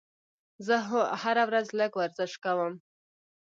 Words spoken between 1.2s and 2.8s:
هره ورځ لږ ورزش کوم.